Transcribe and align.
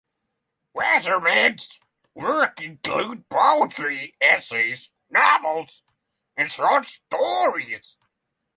Wassermann's 0.75 1.77
work 2.15 2.59
includes 2.59 3.21
poetry, 3.29 4.15
essays, 4.19 4.89
novels, 5.11 5.83
and 6.35 6.51
short 6.51 6.87
stories. 6.87 7.97